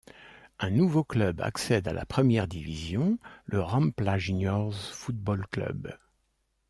[0.57, 5.95] Un nouveau club accède à la première division, le Rampla Juniors Fútbol Club.